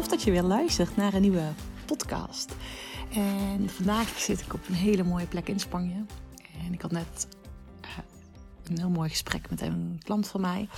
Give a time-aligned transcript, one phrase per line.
[0.00, 1.48] tof dat je weer luistert naar een nieuwe
[1.84, 2.56] podcast.
[3.12, 6.04] En vandaag zit ik op een hele mooie plek in Spanje.
[6.66, 7.28] En ik had net
[7.82, 7.88] uh,
[8.64, 10.68] een heel mooi gesprek met een klant van mij.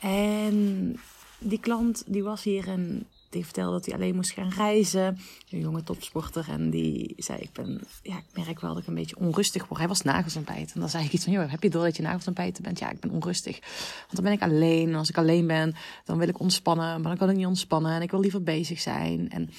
[0.00, 0.96] En
[1.38, 5.18] die klant die was hier en die vertelde dat hij alleen moest gaan reizen.
[5.50, 6.46] Een jonge topsporter.
[6.48, 9.78] En die zei, ik ben, ja, ik merk wel dat ik een beetje onrustig word.
[9.78, 12.02] Hij was nagels En dan zei ik iets van, joh, heb je door dat je
[12.02, 12.78] nagels bent?
[12.78, 13.58] Ja, ik ben onrustig.
[13.98, 14.88] Want dan ben ik alleen.
[14.88, 17.00] En als ik alleen ben, dan wil ik ontspannen.
[17.00, 17.92] Maar dan kan ik niet ontspannen.
[17.92, 19.30] En ik wil liever bezig zijn.
[19.30, 19.50] En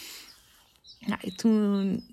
[0.99, 2.03] nou, toen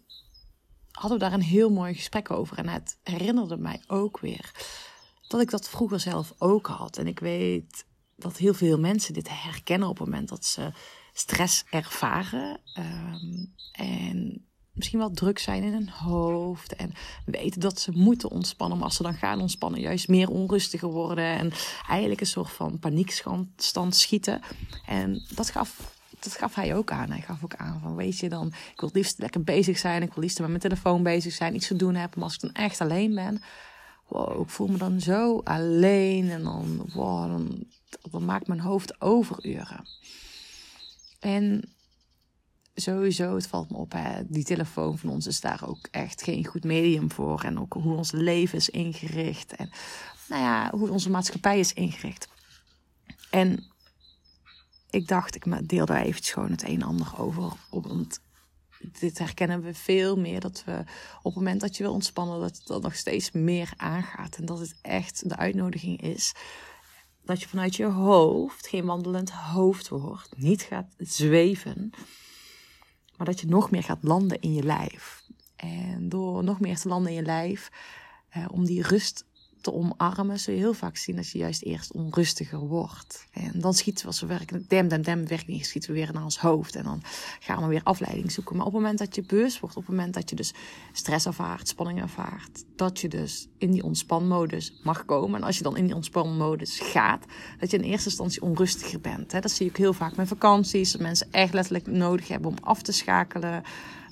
[0.90, 2.58] hadden we daar een heel mooi gesprek over.
[2.58, 4.50] En het herinnerde mij ook weer
[5.28, 6.96] dat ik dat vroeger zelf ook had.
[6.96, 7.84] En ik weet
[8.16, 10.72] dat heel veel mensen dit herkennen op het moment dat ze
[11.18, 12.60] stress ervaren.
[12.74, 16.76] Ehm, en misschien wel druk zijn in hun hoofd.
[16.76, 16.92] En
[17.24, 18.76] weten dat ze moeten ontspannen.
[18.78, 21.24] Maar als ze dan gaan ontspannen, juist meer onrustiger worden.
[21.24, 21.52] En
[21.88, 24.40] eigenlijk een soort van paniekstand schieten.
[24.86, 25.94] En dat gaf.
[26.20, 27.10] Dat gaf hij ook aan.
[27.10, 30.02] Hij gaf ook aan van, weet je dan, ik wil liefst lekker bezig zijn.
[30.02, 32.18] Ik wil liefst met mijn telefoon bezig zijn, iets te doen hebben.
[32.18, 33.42] Maar als ik dan echt alleen ben,
[34.40, 36.30] ik voel me dan zo alleen.
[36.30, 37.40] En dan, wow,
[38.10, 39.84] dan maakt mijn hoofd overuren.
[41.26, 41.74] En
[42.74, 46.46] sowieso, het valt me op, hè, die telefoon van ons is daar ook echt geen
[46.46, 47.42] goed medium voor.
[47.42, 49.54] En ook hoe ons leven is ingericht.
[49.54, 49.70] En
[50.28, 52.28] nou ja, hoe onze maatschappij is ingericht.
[53.30, 53.64] En
[54.90, 57.52] ik dacht, ik deel daar eventjes gewoon het een en ander over.
[57.70, 58.20] Want
[58.80, 60.40] dit herkennen we veel meer.
[60.40, 60.84] Dat we
[61.18, 64.36] op het moment dat je wil ontspannen, dat dat nog steeds meer aangaat.
[64.36, 66.34] En dat het echt de uitnodiging is
[67.26, 71.90] dat je vanuit je hoofd geen wandelend hoofd wordt, niet gaat zweven,
[73.16, 75.24] maar dat je nog meer gaat landen in je lijf.
[75.56, 77.70] En door nog meer te landen in je lijf,
[78.28, 79.24] eh, om die rust
[79.66, 83.26] te omarmen, zul je heel vaak zien dat je juist eerst onrustiger wordt.
[83.32, 86.12] En dan schieten we als we werken, dem, dem, dem, werkt niet, schieten we weer
[86.12, 86.74] naar ons hoofd.
[86.74, 87.02] En dan
[87.40, 88.56] gaan we weer afleiding zoeken.
[88.56, 90.54] Maar op het moment dat je bewust wordt, op het moment dat je dus
[90.92, 95.40] stress ervaart, spanning ervaart, dat je dus in die ontspanmodus mag komen.
[95.40, 97.24] En als je dan in die ontspanmodus gaat,
[97.58, 99.30] dat je in eerste instantie onrustiger bent.
[99.30, 102.82] Dat zie ik heel vaak met vakanties, dat mensen echt letterlijk nodig hebben om af
[102.82, 103.62] te schakelen.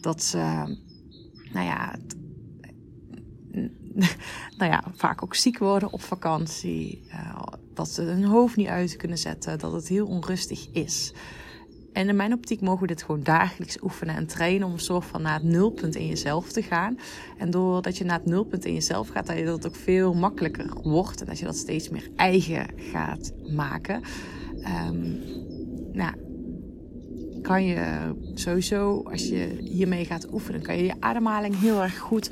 [0.00, 0.38] Dat ze,
[1.52, 1.96] nou ja,
[4.58, 7.02] nou ja, vaak ook ziek worden op vakantie.
[7.08, 7.42] Uh,
[7.74, 9.58] dat ze hun hoofd niet uit kunnen zetten.
[9.58, 11.12] Dat het heel onrustig is.
[11.92, 15.04] En in mijn optiek mogen we dit gewoon dagelijks oefenen en trainen om een soort
[15.04, 16.98] van naar het nulpunt in jezelf te gaan.
[17.38, 20.80] En doordat je naar het nulpunt in jezelf gaat, dat je dat ook veel makkelijker
[20.82, 24.02] wordt en dat je dat steeds meer eigen gaat maken.
[24.88, 25.22] Um,
[25.92, 26.14] nou,
[27.42, 32.30] kan je sowieso, als je hiermee gaat oefenen, kan je je ademhaling heel erg goed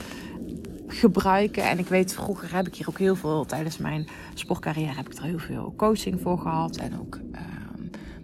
[0.93, 1.69] gebruiken.
[1.69, 5.19] En ik weet, vroeger heb ik hier ook heel veel, tijdens mijn sportcarrière heb ik
[5.19, 6.77] er heel veel coaching voor gehad.
[6.77, 7.41] En ook uh,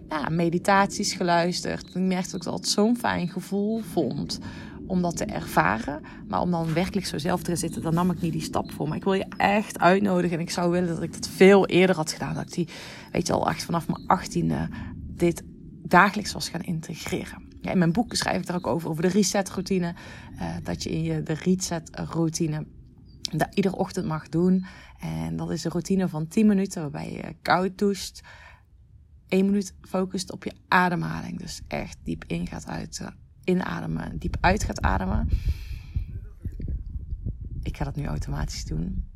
[0.09, 1.87] ja, meditaties geluisterd.
[1.87, 4.39] Ik merkte dat ik altijd zo'n fijn gevoel vond
[4.87, 6.01] om dat te ervaren.
[6.27, 8.87] Maar om dan werkelijk zo zelf te zitten, dan nam ik niet die stap voor.
[8.87, 10.37] Maar ik wil je echt uitnodigen.
[10.37, 12.33] En ik zou willen dat ik dat veel eerder had gedaan.
[12.33, 12.67] Dat ik die,
[13.11, 15.43] weet je al, echt vanaf mijn achttiende dit
[15.83, 17.48] dagelijks was gaan integreren.
[17.61, 19.95] Ja, in mijn boek schrijf ik daar ook over, over de reset-routine.
[20.35, 22.65] Uh, dat je in je de reset-routine
[23.31, 24.65] dat iedere ochtend mag doen.
[24.99, 28.21] En dat is een routine van 10 minuten waarbij je koud doucht.
[29.27, 31.39] 1 minuut focust op je ademhaling.
[31.39, 33.07] Dus echt diep in gaat uit, uh,
[33.43, 35.29] inademen, diep uit gaat ademen.
[37.63, 39.08] Ik ga dat nu automatisch doen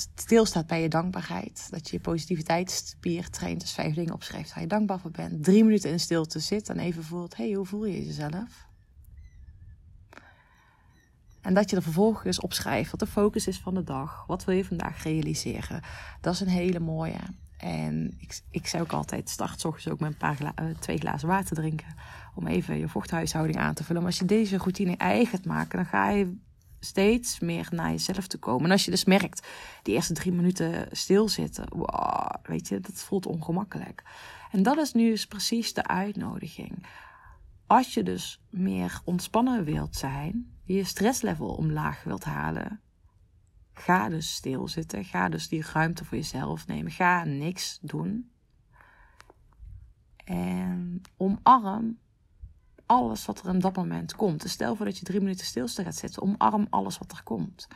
[0.00, 1.68] stilstaat bij je dankbaarheid.
[1.70, 3.60] Dat je je positiviteitsspier traint.
[3.60, 5.44] Dus vijf dingen opschrijft waar je dankbaar voor bent.
[5.44, 8.68] Drie minuten in stilte zit en even voelt: hey, hoe voel je jezelf?
[11.40, 14.24] En dat je er vervolgens opschrijft wat de focus is van de dag.
[14.26, 15.82] Wat wil je vandaag realiseren?
[16.20, 17.18] Dat is een hele mooie.
[17.56, 21.28] En ik, ik zei ook altijd: start ochtends ook met een paar uh, twee glazen
[21.28, 21.94] water drinken.
[22.34, 24.02] Om even je vochthuishouding aan te vullen.
[24.02, 26.36] Maar als je deze routine eigen gaat maken, dan ga je
[26.80, 28.64] steeds meer naar jezelf te komen.
[28.64, 29.48] En als je dus merkt,
[29.82, 34.02] die eerste drie minuten stilzitten, wow, weet je, dat voelt ongemakkelijk.
[34.50, 36.86] En dat is nu dus precies de uitnodiging.
[37.66, 42.80] Als je dus meer ontspannen wilt zijn, je stresslevel omlaag wilt halen,
[43.80, 45.04] ga dus stilzitten.
[45.04, 46.92] Ga dus die ruimte voor jezelf nemen.
[46.92, 48.30] Ga niks doen.
[50.24, 51.98] En omarm
[52.90, 54.42] alles wat er in dat moment komt.
[54.42, 56.22] Dus stel voor dat je drie minuten stilste gaat zitten.
[56.22, 57.68] Omarm alles wat er komt.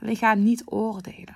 [0.00, 1.34] Alleen ga niet oordelen.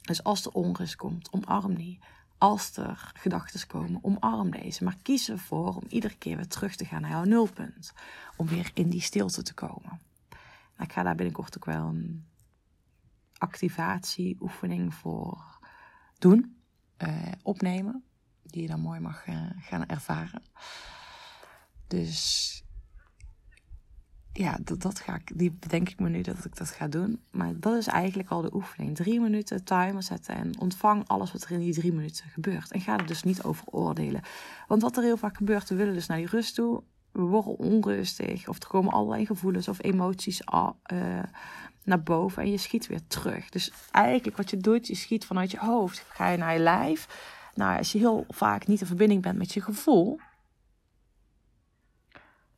[0.00, 1.98] Dus als er onrust komt, omarm die.
[2.38, 4.84] Als er gedachten komen, omarm deze.
[4.84, 7.92] Maar kies ervoor om iedere keer weer terug te gaan naar jouw nulpunt.
[8.36, 10.00] Om weer in die stilte te komen.
[10.78, 12.26] Ik ga daar binnenkort ook wel een
[13.38, 15.58] activatieoefening voor
[16.18, 16.56] doen.
[16.98, 18.04] Uh, opnemen.
[18.42, 20.42] Die je dan mooi mag uh, gaan ervaren.
[21.86, 22.64] Dus
[24.36, 27.20] ja, dat, dat ga ik, die bedenk ik me nu dat ik dat ga doen.
[27.30, 28.96] Maar dat is eigenlijk al de oefening.
[28.96, 32.72] Drie minuten timer zetten en ontvang alles wat er in die drie minuten gebeurt.
[32.72, 34.22] En ga er dus niet over oordelen.
[34.68, 36.82] Want wat er heel vaak gebeurt, we willen dus naar die rust toe.
[37.12, 40.68] We worden onrustig of er komen allerlei gevoelens of emoties uh,
[41.84, 43.48] naar boven en je schiet weer terug.
[43.48, 47.08] Dus eigenlijk wat je doet, je schiet vanuit je hoofd, ga je naar je lijf.
[47.54, 50.18] Nou, als je heel vaak niet in verbinding bent met je gevoel,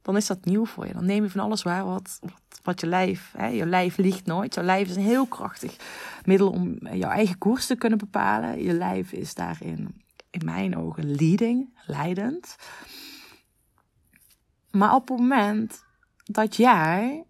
[0.06, 0.93] dan is dat nieuw voor je.
[0.93, 2.20] Dan neem je van alles waar wat,
[2.62, 4.55] wat, je lijf, hè, je lijf liegt nooit.
[4.55, 5.76] Je lijf is een heel krachtig
[6.25, 8.62] middel om jouw eigen koers te kunnen bepalen.
[8.62, 12.56] Je lijf is daarin, in mijn ogen, leading, leidend.
[14.70, 15.85] Maar op het moment
[16.25, 17.25] dat jij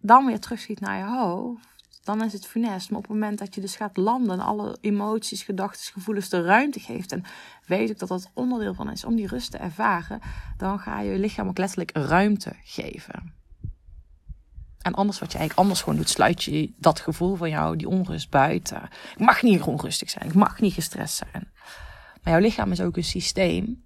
[0.00, 1.71] dan weer terugschiet naar je hoofd,
[2.04, 2.90] dan is het funest.
[2.90, 6.42] Maar op het moment dat je dus gaat landen en alle emoties, gedachten, gevoelens de
[6.42, 7.12] ruimte geeft.
[7.12, 7.24] En
[7.66, 10.20] weet ik dat dat onderdeel van is om die rust te ervaren.
[10.56, 13.40] Dan ga je je lichaam ook letterlijk ruimte geven.
[14.78, 17.88] En anders wat je eigenlijk anders gewoon doet, sluit je dat gevoel van jou, die
[17.88, 18.82] onrust buiten.
[19.12, 21.50] Ik mag niet onrustig zijn, ik mag niet gestrest zijn.
[22.22, 23.84] Maar jouw lichaam is ook een systeem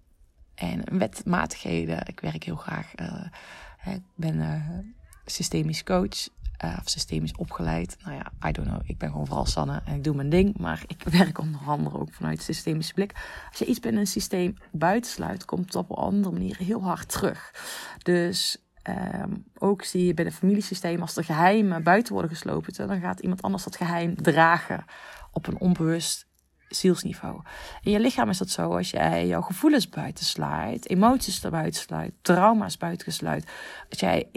[0.55, 2.07] en wetmatigheden.
[2.07, 4.79] Ik werk heel graag, uh, ik ben uh,
[5.25, 6.29] systemisch coach
[6.65, 7.97] uh, of systemisch opgeleid.
[8.05, 8.81] Nou ja, I don't know.
[8.85, 10.59] Ik ben gewoon vooral Sanne en ik doe mijn ding.
[10.59, 13.13] Maar ik werk onder andere ook vanuit systemische blik.
[13.49, 17.09] Als je iets binnen een systeem buitensluit, komt het op een andere manier heel hard
[17.09, 17.55] terug.
[18.03, 23.01] Dus um, ook zie je bij een familiesysteem, als er geheimen buiten worden geslopen, dan
[23.01, 24.85] gaat iemand anders dat geheim dragen
[25.33, 26.26] op een onbewust
[26.69, 27.41] zielsniveau.
[27.83, 32.77] In je lichaam is dat zo als jij jouw gevoelens buitensluit, emoties er buitensluit, trauma's
[32.77, 33.51] buitensluit.
[33.91, 34.29] Als jij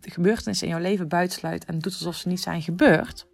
[0.00, 3.26] gebeurtenissen in jouw leven buitensluit en doet alsof ze niet zijn gebeurd,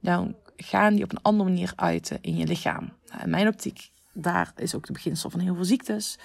[0.00, 2.92] dan gaan die op een andere manier uiten in je lichaam.
[3.06, 6.18] Nou, in mijn optiek, daar is ook de beginsel van heel veel ziektes,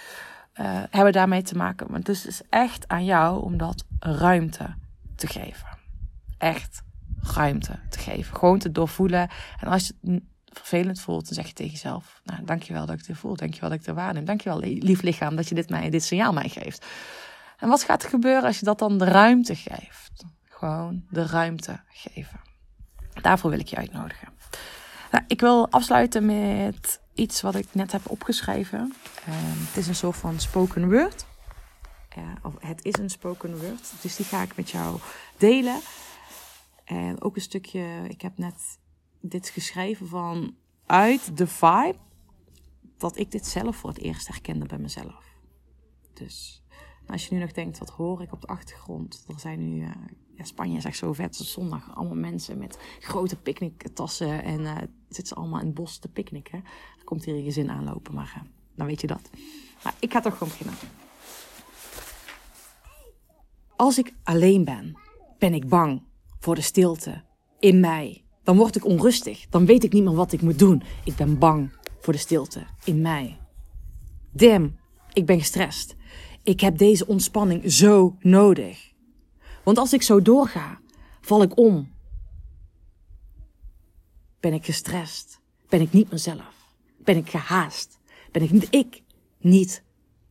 [0.59, 1.87] uh, hebben daarmee te maken.
[1.89, 4.75] Maar het is echt aan jou om dat ruimte
[5.15, 5.67] te geven.
[6.37, 6.83] Echt
[7.21, 8.37] ruimte te geven.
[8.37, 9.29] Gewoon te doorvoelen.
[9.59, 10.21] En als je
[10.53, 13.35] vervelend voelt, dan zeg je tegen jezelf: Nou, dankjewel dat ik dit voel.
[13.35, 14.25] Dankjewel dat ik er waarneem.
[14.25, 16.85] Dankjewel, lief lichaam, dat je dit, mij, dit signaal mij geeft.
[17.57, 20.25] En wat gaat er gebeuren als je dat dan de ruimte geeft?
[20.43, 22.39] Gewoon de ruimte geven.
[23.21, 24.27] Daarvoor wil ik je uitnodigen.
[25.11, 28.93] Nou, ik wil afsluiten met iets wat ik net heb opgeschreven.
[29.29, 29.35] Uh,
[29.67, 31.25] het is een soort van spoken word.
[32.41, 33.91] Of het is een spoken word.
[34.01, 34.99] Dus die ga ik met jou
[35.37, 35.79] delen.
[36.85, 38.77] En ook een stukje, ik heb net
[39.19, 40.55] dit geschreven van
[40.85, 41.97] uit de vibe
[42.97, 45.23] dat ik dit zelf voor het eerst herkende bij mezelf.
[46.13, 46.63] Dus
[47.07, 49.25] als je nu nog denkt, wat hoor ik op de achtergrond?
[49.27, 49.89] Er zijn nu, uh,
[50.35, 51.35] ja, Spanje is echt zo vet.
[51.35, 54.77] zondag allemaal mensen met grote picknicktassen en uh,
[55.07, 56.63] zitten ze allemaal in het bos te picknicken.
[56.97, 58.43] Er komt hier een gezin aanlopen, maar uh,
[58.75, 59.29] dan weet je dat.
[59.83, 60.75] Maar ik ga toch gewoon beginnen.
[63.75, 64.97] Als ik alleen ben,
[65.37, 66.03] ben ik bang
[66.39, 67.23] voor de stilte
[67.59, 69.45] in mij dan word ik onrustig.
[69.49, 70.83] Dan weet ik niet meer wat ik moet doen.
[71.03, 73.39] Ik ben bang voor de stilte in mij.
[74.31, 74.79] Damn,
[75.13, 75.95] ik ben gestrest.
[76.43, 78.91] Ik heb deze ontspanning zo nodig.
[79.63, 80.79] Want als ik zo doorga,
[81.21, 81.91] val ik om.
[84.39, 85.39] Ben ik gestrest?
[85.67, 86.53] Ben ik niet mezelf?
[86.97, 87.99] Ben ik gehaast?
[88.31, 89.03] Ben ik niet ik?
[89.39, 89.83] Niet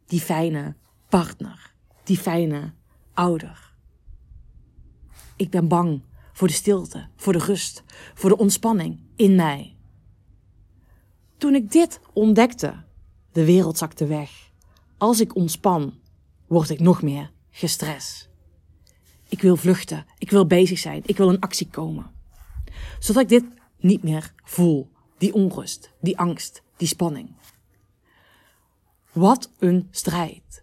[0.06, 0.76] die fijne
[1.08, 2.72] partner, die fijne
[3.14, 3.74] ouder.
[5.36, 6.02] Ik ben bang
[6.38, 7.82] voor de stilte, voor de rust,
[8.14, 9.76] voor de ontspanning in mij.
[11.38, 12.84] Toen ik dit ontdekte,
[13.32, 14.30] de wereld zakte weg.
[14.98, 15.94] Als ik ontspan,
[16.46, 18.28] word ik nog meer gestrest.
[19.28, 22.10] Ik wil vluchten, ik wil bezig zijn, ik wil in actie komen.
[22.98, 23.44] Zodat ik dit
[23.76, 27.30] niet meer voel, die onrust, die angst, die spanning.
[29.12, 30.62] Wat een strijd.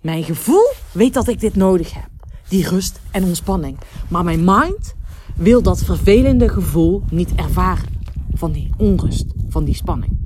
[0.00, 2.10] Mijn gevoel weet dat ik dit nodig heb,
[2.48, 3.78] die rust en ontspanning.
[4.08, 4.94] Maar mijn mind
[5.36, 7.92] wil dat vervelende gevoel niet ervaren.
[8.32, 10.18] Van die onrust, van die spanning.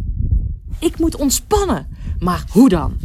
[0.78, 1.88] Ik moet ontspannen.
[2.18, 2.96] Maar hoe dan?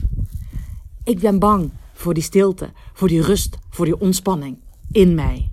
[1.03, 4.57] Ik ben bang voor die stilte, voor die rust, voor die ontspanning
[4.91, 5.51] in mij.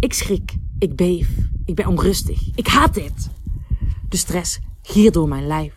[0.00, 1.28] Ik schrik, ik beef,
[1.64, 2.50] ik ben onrustig.
[2.54, 3.30] Ik haat dit.
[4.08, 5.74] De stress giert door mijn lijf.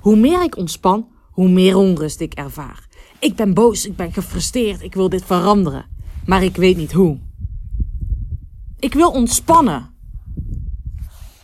[0.00, 2.88] Hoe meer ik ontspan, hoe meer onrust ik ervaar.
[3.18, 5.86] Ik ben boos, ik ben gefrustreerd, ik wil dit veranderen.
[6.26, 7.18] Maar ik weet niet hoe.
[8.82, 9.94] Ik wil ontspannen.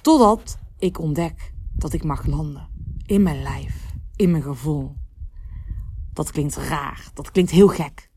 [0.00, 2.68] Totdat ik ontdek dat ik mag landen.
[3.06, 3.94] In mijn lijf.
[4.16, 4.96] In mijn gevoel.
[6.12, 7.10] Dat klinkt raar.
[7.14, 8.10] Dat klinkt heel gek.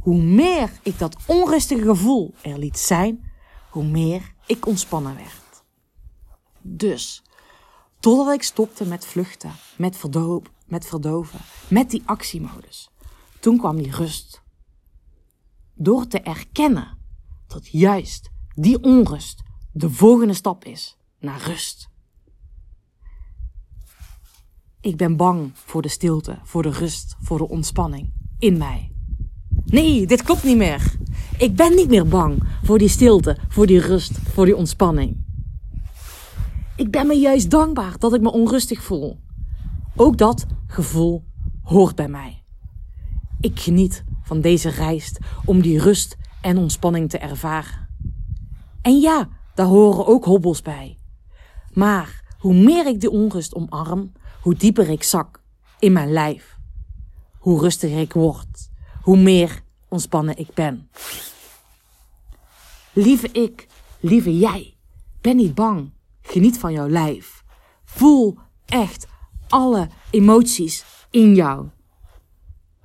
[0.00, 3.32] Hoe meer ik dat onrustige gevoel er liet zijn,
[3.70, 5.64] hoe meer ik ontspannen werd.
[6.60, 7.22] Dus,
[8.00, 12.90] totdat ik stopte met vluchten, met, verdo met verdoven, met die actiemodus.
[13.40, 14.42] toen kwam die rust.
[15.74, 16.98] Door te erkennen
[17.46, 21.88] dat juist die onrust de volgende stap is naar rust.
[24.80, 28.92] Ik ben bang voor de stilte, voor de rust, voor de ontspanning in mij.
[29.64, 30.96] Nee, dit klopt niet meer.
[31.38, 35.26] Ik ben niet meer bang voor die stilte, voor die rust, voor die ontspanning.
[36.76, 39.20] Ik ben me juist dankbaar dat ik me onrustig voel.
[39.96, 41.24] Ook dat gevoel
[41.62, 42.44] hoort bij mij.
[43.40, 47.87] Ik geniet van deze reis om die rust en ontspanning te ervaren.
[48.88, 50.98] En ja, daar horen ook hobbels bij.
[51.72, 55.42] Maar hoe meer ik de onrust omarm, hoe dieper ik zak
[55.78, 56.56] in mijn lijf.
[57.38, 58.70] Hoe rustiger ik word,
[59.02, 60.90] hoe meer ontspannen ik ben.
[62.92, 63.66] Lieve ik,
[64.00, 64.76] lieve jij,
[65.20, 65.92] ben niet bang.
[66.22, 67.44] Geniet van jouw lijf.
[67.84, 69.06] Voel echt
[69.48, 71.68] alle emoties in jou.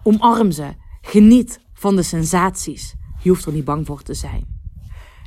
[0.04, 0.74] Omarm ze.
[1.02, 2.96] Geniet van de sensaties.
[3.22, 4.63] Je hoeft er niet bang voor te zijn.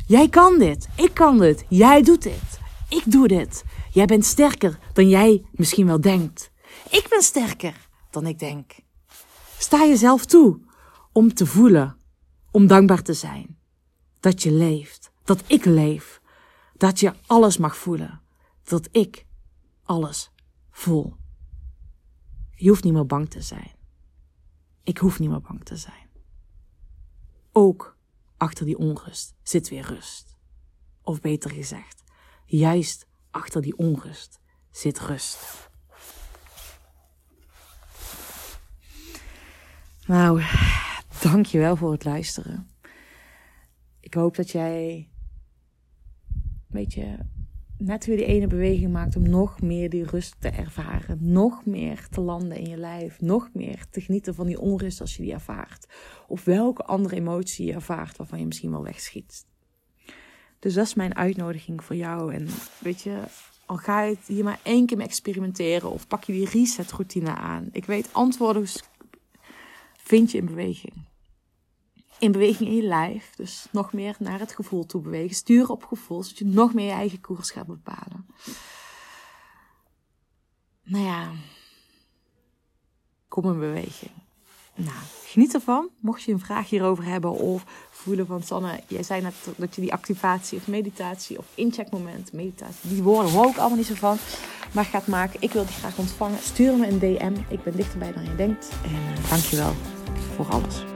[0.06, 0.88] Jij kan dit.
[0.96, 1.64] Ik kan dit.
[1.68, 2.58] Jij doet dit.
[2.88, 3.64] Ik doe dit.
[3.90, 6.50] Jij bent sterker dan jij misschien wel denkt.
[6.90, 8.72] Ik ben sterker dan ik denk.
[9.58, 10.60] Sta jezelf toe
[11.12, 11.96] om te voelen,
[12.50, 13.58] om dankbaar te zijn.
[14.20, 16.20] Dat je leeft, dat ik leef,
[16.76, 18.20] dat je alles mag voelen,
[18.64, 19.26] dat ik
[19.82, 20.30] alles
[20.70, 21.16] voel.
[22.54, 23.74] Je hoeft niet meer bang te zijn.
[24.82, 26.10] Ik hoef niet meer bang te zijn.
[27.52, 27.95] Ook
[28.36, 30.36] achter die onrust zit weer rust.
[31.02, 32.02] Of beter gezegd,
[32.44, 34.40] juist achter die onrust
[34.70, 35.68] zit rust.
[40.06, 40.42] Nou,
[41.22, 42.70] dankjewel voor het luisteren.
[44.00, 45.10] Ik hoop dat jij
[46.34, 47.26] een beetje
[47.78, 51.18] net weer die ene beweging maakt om nog meer die rust te ervaren.
[51.20, 53.20] Nog meer te landen in je lijf.
[53.20, 55.86] Nog meer te genieten van die onrust als je die ervaart.
[56.28, 59.46] Of welke andere emotie je ervaart waarvan je misschien wel wegschiet.
[60.58, 62.34] Dus dat is mijn uitnodiging voor jou.
[62.34, 63.20] En weet je,
[63.66, 67.34] al ga je hier maar één keer mee experimenteren of pak je die reset routine
[67.34, 67.68] aan.
[67.72, 68.66] Ik weet, antwoorden
[69.96, 70.94] vind je in beweging.
[72.18, 73.32] In beweging in je lijf.
[73.36, 75.36] Dus nog meer naar het gevoel toe bewegen.
[75.36, 78.26] Sturen op gevoel, zodat je nog meer je eigen koers gaat bepalen.
[80.82, 81.30] Nou ja,
[83.28, 84.10] kom in beweging.
[84.74, 85.88] Nou, geniet ervan.
[86.00, 89.80] Mocht je een vraag hierover hebben of voelen van Sanne, jij zei net dat je
[89.80, 94.16] die activatie of meditatie of incheckmoment, meditatie, die woorden hoor ik allemaal niet zo van,
[94.72, 95.42] maar gaat maken.
[95.42, 96.38] Ik wil die graag ontvangen.
[96.38, 97.34] Stuur me een DM.
[97.48, 98.68] Ik ben dichterbij dan je denkt.
[98.84, 99.72] En uh, dankjewel
[100.36, 100.95] voor alles.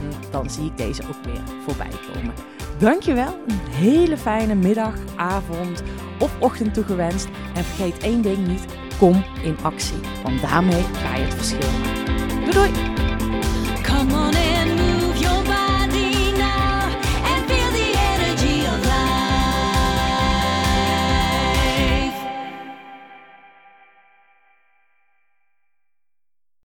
[0.00, 2.34] en dan zie ik deze ook weer voorbij komen.
[2.78, 5.82] Dankjewel, een hele fijne middag, avond
[6.18, 7.28] of ochtend toegewenst.
[7.54, 8.64] En vergeet één ding niet,
[8.98, 12.50] kom in actie, want daarmee ga je het verschil maken.
[12.52, 13.09] Doei doei!